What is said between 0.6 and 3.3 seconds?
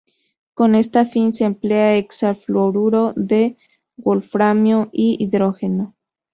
esta fin se emplea hexafluoruro